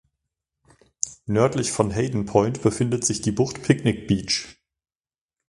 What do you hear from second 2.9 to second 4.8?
sich die Bucht Picnic Beach.